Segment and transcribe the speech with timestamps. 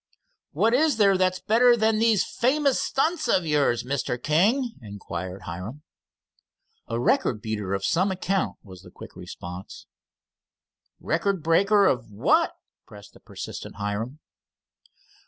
[0.51, 4.17] "What is there that's better than these famous stunts of yours, Mr.
[4.19, 5.83] King?" inquired Hiram.
[6.87, 9.85] "A record beater of some account," was the quick response.
[10.99, 12.53] "Record breaker of what?"
[12.87, 14.17] pressed the persistent Hiram.